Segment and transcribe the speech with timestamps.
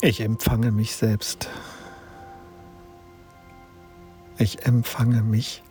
[0.00, 1.50] Ich empfange mich selbst.
[4.38, 5.64] Ich empfange mich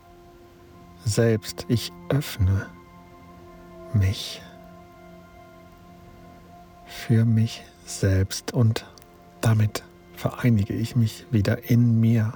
[1.06, 1.66] selbst.
[1.70, 2.68] Ich öffne
[3.94, 4.42] mich
[6.86, 8.86] für mich selbst und
[9.40, 9.84] damit
[10.14, 12.34] vereinige ich mich wieder in mir.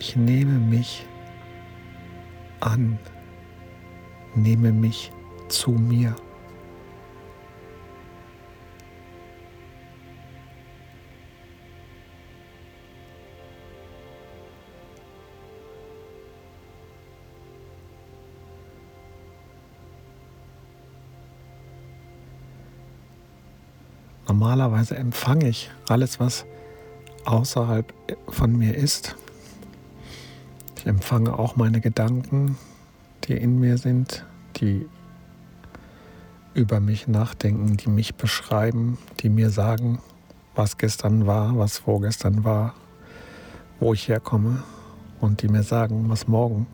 [0.00, 1.04] Ich nehme mich
[2.60, 2.98] an,
[4.34, 5.12] nehme mich
[5.54, 6.14] zu mir.
[24.26, 26.44] Normalerweise empfange ich alles, was
[27.24, 27.94] außerhalb
[28.28, 29.16] von mir ist.
[30.76, 32.58] Ich empfange auch meine Gedanken,
[33.24, 34.24] die in mir sind,
[34.56, 34.86] die
[36.54, 39.98] über mich nachdenken, die mich beschreiben, die mir sagen,
[40.54, 42.74] was gestern war, was vorgestern war,
[43.80, 44.62] wo ich herkomme
[45.20, 46.66] und die mir sagen, was morgen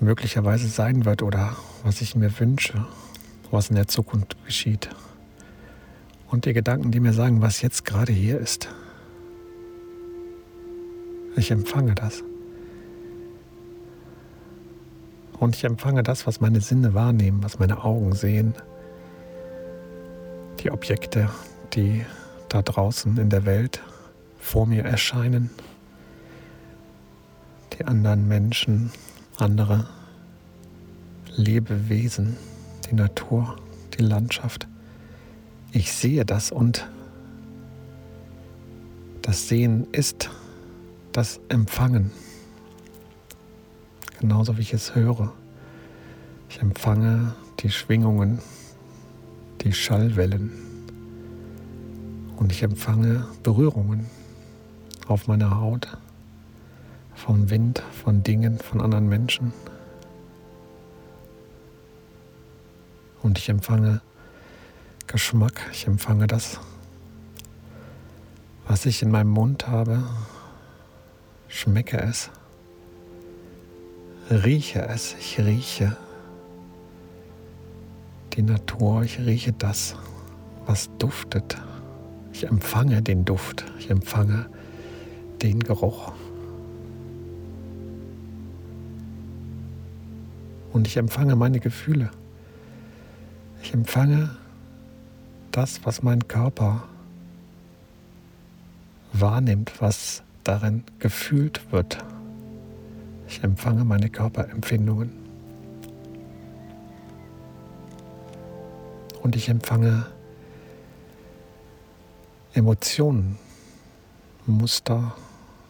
[0.00, 2.84] möglicherweise sein wird oder was ich mir wünsche,
[3.50, 4.90] was in der Zukunft geschieht.
[6.28, 8.68] Und die Gedanken, die mir sagen, was jetzt gerade hier ist.
[11.36, 12.22] Ich empfange das.
[15.40, 18.54] Und ich empfange das, was meine Sinne wahrnehmen, was meine Augen sehen.
[20.60, 21.30] Die Objekte,
[21.72, 22.04] die
[22.50, 23.80] da draußen in der Welt
[24.38, 25.48] vor mir erscheinen.
[27.72, 28.92] Die anderen Menschen,
[29.38, 29.88] andere
[31.36, 32.36] Lebewesen,
[32.90, 33.56] die Natur,
[33.98, 34.68] die Landschaft.
[35.72, 36.86] Ich sehe das und
[39.22, 40.28] das Sehen ist
[41.12, 42.10] das Empfangen
[44.20, 45.32] genauso wie ich es höre.
[46.50, 48.38] Ich empfange die Schwingungen,
[49.62, 50.52] die Schallwellen
[52.36, 54.06] und ich empfange Berührungen
[55.08, 55.96] auf meiner Haut,
[57.14, 59.52] vom Wind, von Dingen, von anderen Menschen.
[63.22, 64.02] Und ich empfange
[65.06, 66.60] Geschmack, ich empfange das,
[68.66, 70.04] was ich in meinem Mund habe,
[71.48, 72.30] schmecke es
[74.30, 75.96] rieche es, ich rieche
[78.34, 79.96] die Natur, ich rieche das,
[80.66, 81.56] was duftet.
[82.32, 84.46] Ich empfange den Duft, ich empfange
[85.42, 86.12] den Geruch.
[90.72, 92.10] Und ich empfange meine Gefühle.
[93.62, 94.30] Ich empfange
[95.50, 96.84] das, was mein Körper
[99.12, 101.98] wahrnimmt, was darin gefühlt wird.
[103.30, 105.12] Ich empfange meine Körperempfindungen.
[109.22, 110.04] Und ich empfange
[112.54, 113.38] Emotionen,
[114.46, 115.14] Muster,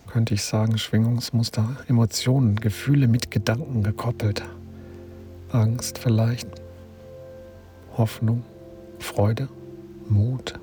[0.07, 4.43] könnte ich sagen, Schwingungsmuster, Emotionen, Gefühle mit Gedanken gekoppelt.
[5.53, 6.49] Angst vielleicht,
[7.99, 8.43] Hoffnung,
[8.99, 9.51] Freude,
[10.09, 10.59] Mut,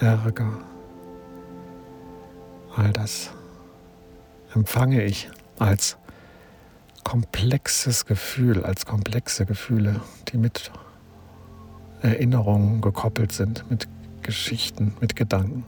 [0.00, 0.58] Ärger.
[2.74, 3.30] All das
[4.54, 5.96] empfange ich als
[7.04, 10.70] komplexes Gefühl, als komplexe Gefühle, die mit
[12.02, 13.88] Erinnerungen gekoppelt sind, mit
[14.22, 15.64] Geschichten, mit Gedanken.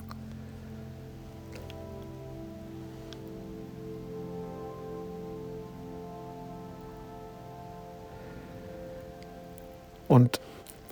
[10.08, 10.40] Und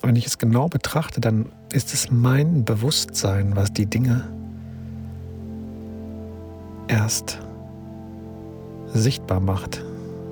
[0.03, 4.29] wenn ich es genau betrachte, dann ist es mein Bewusstsein, was die Dinge
[6.89, 7.39] erst
[8.95, 9.85] sichtbar macht,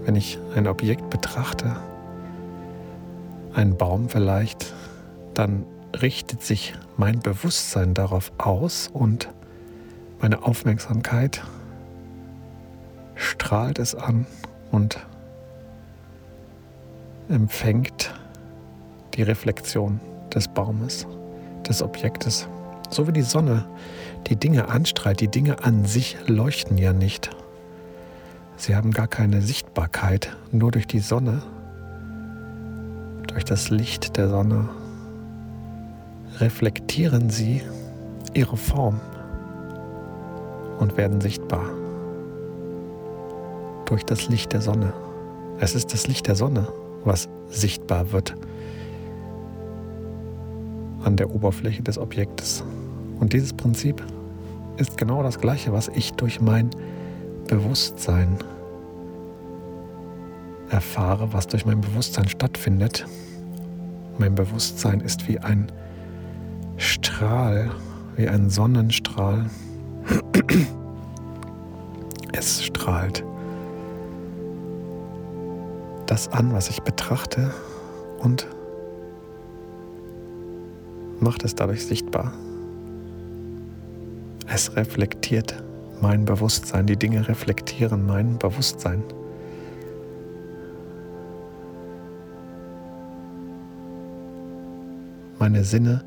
[0.04, 1.76] wenn ich ein Objekt betrachte,
[3.52, 4.72] einen Baum vielleicht,
[5.34, 5.66] dann
[6.00, 9.28] richtet sich mein Bewusstsein darauf aus und
[10.20, 11.42] meine Aufmerksamkeit
[13.14, 14.26] strahlt es an
[14.70, 15.04] und
[17.28, 18.14] empfängt
[19.14, 20.00] die Reflexion
[20.32, 21.06] des Baumes,
[21.68, 22.48] des Objektes.
[22.90, 23.66] So wie die Sonne
[24.28, 27.30] die Dinge anstrahlt, die Dinge an sich leuchten ja nicht.
[28.56, 31.42] Sie haben gar keine Sichtbarkeit, nur durch die Sonne,
[33.26, 34.68] durch das Licht der Sonne
[36.38, 37.62] reflektieren sie
[38.34, 39.00] ihre Form
[40.78, 41.64] und werden sichtbar
[43.86, 44.92] durch das Licht der Sonne.
[45.58, 46.68] Es ist das Licht der Sonne,
[47.04, 48.34] was sichtbar wird
[51.04, 52.64] an der Oberfläche des Objektes.
[53.20, 54.02] Und dieses Prinzip
[54.76, 56.70] ist genau das gleiche, was ich durch mein
[57.52, 58.38] Bewusstsein
[60.70, 63.04] erfahre, was durch mein Bewusstsein stattfindet,
[64.16, 65.70] Mein Bewusstsein ist wie ein
[66.78, 67.70] Strahl,
[68.16, 69.50] wie ein Sonnenstrahl.
[72.32, 73.22] Es strahlt
[76.06, 77.52] das an, was ich betrachte
[78.20, 78.46] und
[81.20, 82.32] macht es dadurch sichtbar.
[84.46, 85.62] Es reflektiert
[86.02, 89.04] mein Bewusstsein, die Dinge reflektieren mein Bewusstsein.
[95.38, 96.04] Meine Sinne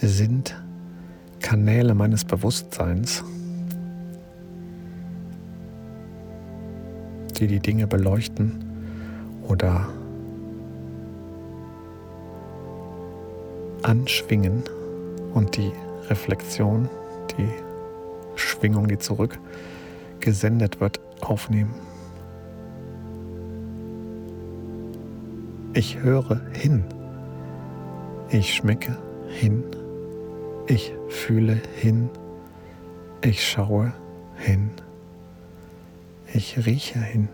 [0.00, 0.54] sind
[1.40, 3.24] Kanäle meines Bewusstseins,
[7.38, 8.62] die die Dinge beleuchten
[9.48, 9.88] oder
[13.82, 14.62] anschwingen
[15.32, 15.72] und die
[16.08, 16.88] Reflexion,
[17.36, 17.63] die
[18.64, 21.74] Schwingung, die zurückgesendet wird, aufnehmen.
[25.74, 26.82] Ich höre hin.
[28.30, 28.96] Ich schmecke
[29.28, 29.64] hin.
[30.66, 32.08] Ich fühle hin.
[33.20, 33.92] Ich schaue
[34.38, 34.70] hin.
[36.32, 37.28] Ich rieche hin.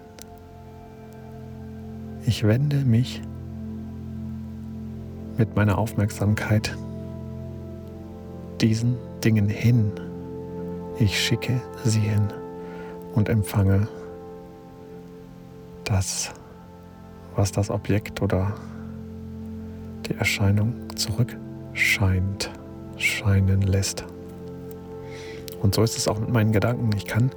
[2.27, 3.23] Ich wende mich
[5.38, 6.77] mit meiner Aufmerksamkeit
[8.61, 9.93] diesen Dingen hin.
[11.00, 12.29] Ich schicke sie hin
[13.14, 13.88] und empfange
[15.85, 16.31] das,
[17.35, 18.52] was das Objekt oder
[20.05, 22.50] die Erscheinung zurückscheint,
[22.99, 24.05] scheinen lässt.
[25.62, 26.91] Und so ist es auch mit meinen Gedanken.
[26.94, 27.31] Ich kann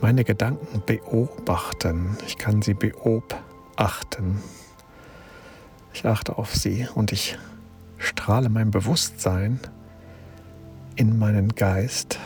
[0.00, 2.18] meine Gedanken beobachten.
[2.26, 4.42] Ich kann sie beobachten.
[5.94, 7.38] Ich achte auf sie und ich
[7.98, 9.60] strahle mein Bewusstsein
[10.96, 12.18] in meinen Geist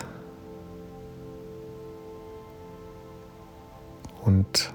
[4.23, 4.73] und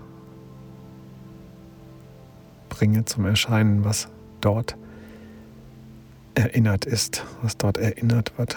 [2.69, 4.07] bringe zum Erscheinen, was
[4.39, 4.77] dort
[6.35, 8.55] erinnert ist, was dort erinnert wird.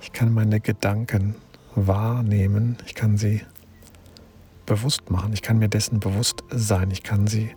[0.00, 1.34] Ich kann meine Gedanken
[1.74, 3.40] wahrnehmen, ich kann sie
[4.66, 5.32] bewusst machen.
[5.32, 6.90] Ich kann mir dessen bewusst sein.
[6.90, 7.50] Ich kann sie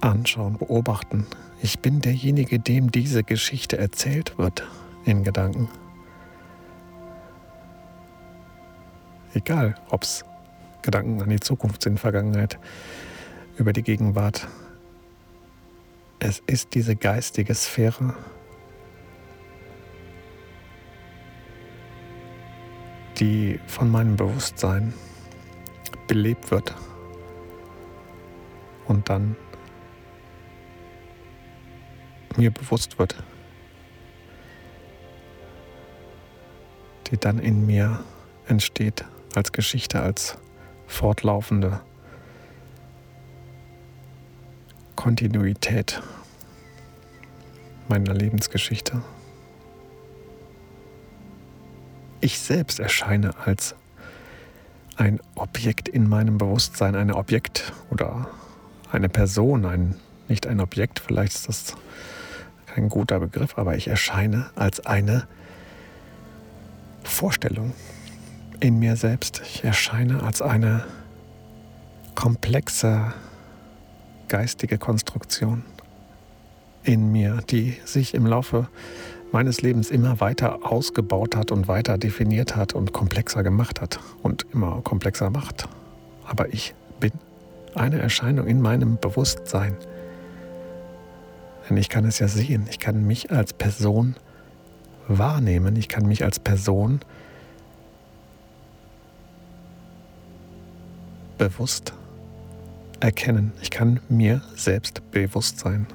[0.00, 1.26] anschauen, beobachten.
[1.62, 4.62] Ich bin derjenige, dem diese Geschichte erzählt wird
[5.04, 5.68] in Gedanken.
[9.34, 10.24] Egal, ob es
[10.86, 12.58] Gedanken an die Zukunft sind, Vergangenheit,
[13.58, 14.46] über die Gegenwart.
[16.20, 18.14] Es ist diese geistige Sphäre,
[23.18, 24.94] die von meinem Bewusstsein
[26.06, 26.74] belebt wird.
[28.86, 29.36] Und dann
[32.36, 33.16] mir bewusst wird,
[37.10, 38.04] die dann in mir
[38.46, 39.04] entsteht
[39.36, 40.36] als Geschichte, als
[40.86, 41.80] fortlaufende
[44.94, 46.00] Kontinuität
[47.88, 49.02] meiner Lebensgeschichte.
[52.20, 53.74] Ich selbst erscheine als
[54.96, 58.28] ein Objekt in meinem Bewusstsein, ein Objekt oder
[58.90, 59.96] eine Person, ein,
[60.28, 61.74] nicht ein Objekt, vielleicht ist das
[62.66, 65.28] kein guter Begriff, aber ich erscheine als eine
[67.04, 67.74] Vorstellung
[68.60, 69.42] in mir selbst.
[69.44, 70.84] Ich erscheine als eine
[72.14, 73.12] komplexe
[74.28, 75.64] geistige Konstruktion
[76.82, 78.68] in mir, die sich im Laufe
[79.32, 84.46] meines Lebens immer weiter ausgebaut hat und weiter definiert hat und komplexer gemacht hat und
[84.52, 85.68] immer komplexer macht.
[86.24, 87.12] Aber ich bin
[87.74, 89.76] eine Erscheinung in meinem Bewusstsein.
[91.68, 94.14] Denn ich kann es ja sehen, ich kann mich als Person
[95.08, 97.00] wahrnehmen, ich kann mich als Person
[101.38, 101.92] bewusst
[103.00, 105.86] erkennen, ich kann mir selbst bewusst sein.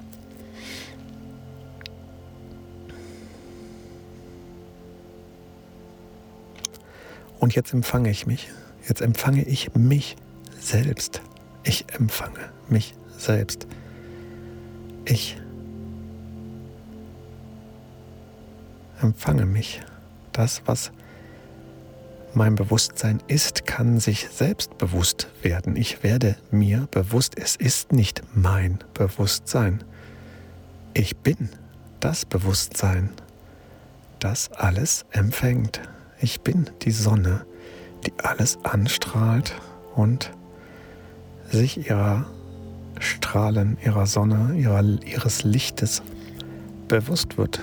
[7.40, 8.50] Und jetzt empfange ich mich.
[8.88, 10.16] Jetzt empfange ich mich
[10.60, 11.22] selbst.
[11.64, 13.66] Ich empfange mich selbst.
[15.06, 15.38] Ich
[19.02, 19.82] empfange mich.
[20.32, 20.92] Das, was
[22.34, 25.76] mein Bewusstsein ist, kann sich selbst bewusst werden.
[25.76, 29.84] Ich werde mir bewusst, es ist nicht mein Bewusstsein.
[30.94, 31.50] Ich bin
[32.00, 33.10] das Bewusstsein,
[34.20, 35.82] das alles empfängt.
[36.20, 37.46] Ich bin die Sonne,
[38.06, 39.56] die alles anstrahlt
[39.96, 40.32] und
[41.50, 42.26] sich ihrer
[43.00, 46.02] Strahlen, ihrer Sonne, ihrer, ihres Lichtes
[46.88, 47.62] bewusst wird.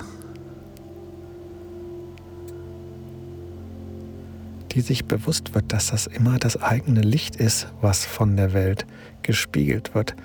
[4.71, 8.85] Die sich bewusst wird, dass das immer das eigene Licht ist, was von der Welt
[9.23, 10.15] gespiegelt wird.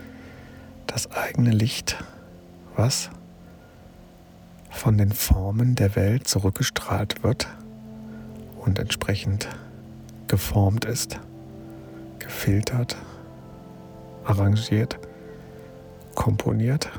[0.86, 1.96] Das eigene Licht,
[2.76, 3.10] was
[4.70, 7.48] von den Formen der Welt zurückgestrahlt wird
[8.60, 9.48] und entsprechend
[10.26, 11.20] geformt ist,
[12.18, 12.96] gefiltert,
[14.24, 14.98] arrangiert,
[16.14, 16.90] komponiert.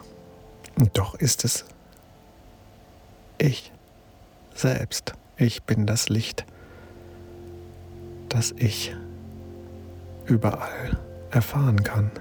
[0.78, 1.66] Und doch ist es
[3.38, 3.72] ich
[4.54, 5.14] selbst.
[5.38, 6.46] Ich bin das Licht,
[8.36, 8.94] das ich
[10.26, 10.98] überall
[11.32, 12.12] erfahren kann.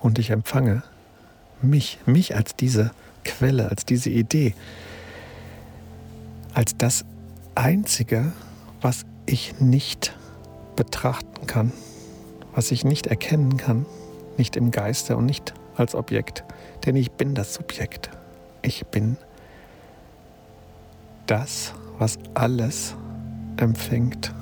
[0.00, 0.82] Und ich empfange
[1.60, 4.54] mich, mich als diese Quelle, als diese Idee,
[6.54, 7.04] als das
[7.54, 8.32] Einzige,
[8.80, 10.16] was ich nicht
[10.76, 11.72] betrachten kann,
[12.54, 13.84] was ich nicht erkennen kann,
[14.40, 16.44] nicht im Geiste und nicht als Objekt,
[16.86, 18.08] denn ich bin das Subjekt.
[18.62, 19.18] Ich bin
[21.26, 22.96] das, was alles
[23.58, 24.32] empfängt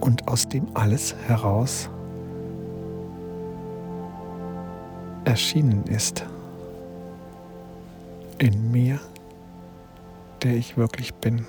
[0.00, 1.90] und aus dem alles heraus
[5.26, 6.24] erschienen ist.
[8.38, 8.98] In mir,
[10.42, 11.46] der ich wirklich bin.